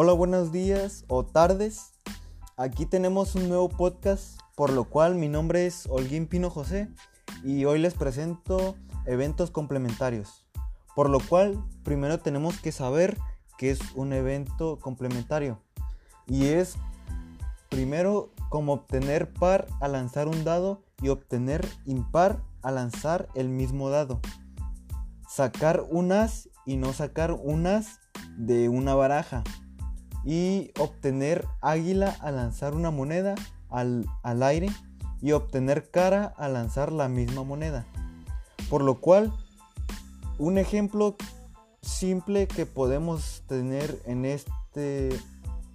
Hola, 0.00 0.12
buenos 0.12 0.52
días 0.52 1.04
o 1.08 1.26
tardes. 1.26 1.90
Aquí 2.56 2.86
tenemos 2.86 3.34
un 3.34 3.48
nuevo 3.48 3.68
podcast, 3.68 4.38
por 4.54 4.70
lo 4.70 4.84
cual 4.84 5.16
mi 5.16 5.28
nombre 5.28 5.66
es 5.66 5.88
Holguín 5.90 6.28
Pino 6.28 6.50
José 6.50 6.88
y 7.42 7.64
hoy 7.64 7.80
les 7.80 7.94
presento 7.94 8.76
eventos 9.06 9.50
complementarios. 9.50 10.46
Por 10.94 11.10
lo 11.10 11.18
cual, 11.18 11.60
primero 11.82 12.20
tenemos 12.20 12.60
que 12.60 12.70
saber 12.70 13.18
qué 13.58 13.72
es 13.72 13.80
un 13.96 14.12
evento 14.12 14.78
complementario. 14.78 15.60
Y 16.28 16.46
es 16.46 16.76
primero 17.68 18.30
como 18.50 18.74
obtener 18.74 19.32
par 19.32 19.66
al 19.80 19.90
lanzar 19.90 20.28
un 20.28 20.44
dado 20.44 20.84
y 21.02 21.08
obtener 21.08 21.66
impar 21.86 22.44
al 22.62 22.76
lanzar 22.76 23.28
el 23.34 23.48
mismo 23.48 23.90
dado. 23.90 24.20
Sacar 25.28 25.84
un 25.90 26.12
as 26.12 26.48
y 26.64 26.76
no 26.76 26.92
sacar 26.92 27.32
un 27.32 27.66
as 27.66 27.98
de 28.36 28.68
una 28.68 28.94
baraja 28.94 29.42
y 30.28 30.72
obtener 30.78 31.46
águila 31.62 32.14
al 32.20 32.36
lanzar 32.36 32.74
una 32.74 32.90
moneda 32.90 33.34
al, 33.70 34.04
aire 34.42 34.68
y 35.22 35.32
obtener 35.32 35.90
cara 35.90 36.34
al 36.36 36.52
lanzar 36.52 36.92
la 36.92 37.08
misma 37.08 37.44
moneda. 37.44 37.86
Por 38.68 38.82
lo 38.82 39.00
cual, 39.00 39.32
un 40.36 40.58
ejemplo 40.58 41.16
simple 41.80 42.46
que 42.46 42.66
podemos 42.66 43.42
tener 43.46 44.02
en 44.04 44.26
este, 44.26 45.18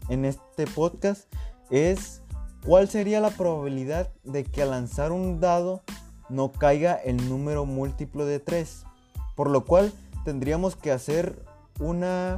en 0.08 0.24
este 0.24 0.68
podcast 0.68 1.24
es 1.72 2.22
cuál 2.64 2.88
sería 2.88 3.22
la 3.22 3.32
probabilidad 3.32 4.12
de 4.24 4.44
que 4.44 4.62
al 4.62 4.70
lanzar 4.70 5.12
un 5.12 5.40
dado 5.40 5.82
no 6.30 6.52
caiga 6.52 6.94
el 6.94 7.28
número 7.28 7.66
múltiplo 7.66 8.28
de 8.28 8.40
3. 8.40 8.86
Por 9.36 9.50
lo 9.50 9.66
cual 9.66 9.92
tendríamos 10.26 10.76
que 10.76 10.92
hacer 10.92 11.44
una, 11.80 12.38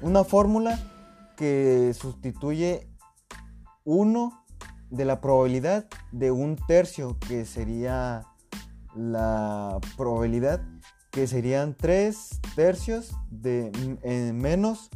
una 0.00 0.24
fórmula 0.24 0.78
que 1.36 1.94
sustituye 1.94 2.88
1 3.84 4.44
de 4.90 5.04
la 5.04 5.20
probabilidad 5.20 5.86
de 6.10 6.30
un 6.30 6.56
tercio, 6.56 7.18
que 7.26 7.44
sería 7.44 8.26
la 8.94 9.78
probabilidad 9.96 10.62
que 11.10 11.26
serían 11.26 11.74
3 11.74 12.40
tercios 12.56 13.12
de 13.30 13.70
menos 14.34 14.90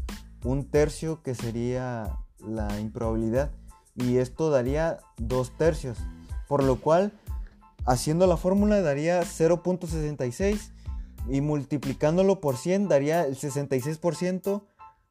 un 0.44 0.70
tercio 0.70 1.22
que 1.22 1.34
sería 1.34 2.18
la 2.38 2.80
improbabilidad. 2.80 3.50
Y 3.94 4.18
esto 4.18 4.50
daría 4.50 4.98
2 5.18 5.56
tercios 5.56 5.98
por 6.48 6.62
lo 6.62 6.76
cual 6.80 7.12
haciendo 7.86 8.26
la 8.26 8.36
fórmula 8.36 8.80
daría 8.80 9.20
0.66 9.22 10.70
y 11.28 11.40
multiplicándolo 11.40 12.40
por 12.40 12.56
100 12.56 12.88
daría 12.88 13.24
el 13.24 13.36
66% 13.36 14.62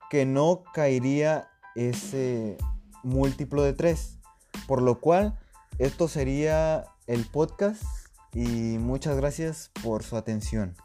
que 0.10 0.26
no 0.26 0.64
caería 0.74 1.50
ese 1.76 2.58
múltiplo 3.04 3.64
de 3.64 3.74
3. 3.74 4.20
Por 4.68 4.82
lo 4.82 5.00
cual, 5.00 5.38
esto 5.78 6.08
sería 6.08 6.86
el 7.08 7.26
podcast 7.26 7.84
y 8.34 8.78
muchas 8.80 9.18
gracias 9.18 9.72
por 9.84 10.04
su 10.04 10.18
atención. 10.18 10.76